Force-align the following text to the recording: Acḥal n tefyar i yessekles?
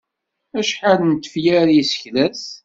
Acḥal 0.59 0.99
n 1.05 1.13
tefyar 1.23 1.67
i 1.69 1.73
yessekles? 1.75 2.43